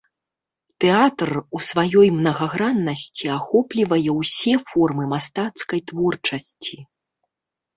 Тэатр 0.83 1.31
у 1.59 1.59
сваёй 1.65 2.07
мнагаграннасці 2.21 3.25
ахоплівае 3.37 4.11
ўсе 4.21 4.53
формы 4.73 5.03
мастацкай 5.13 5.79
творчасці. 5.93 6.75